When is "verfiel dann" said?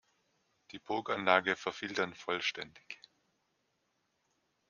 1.55-2.15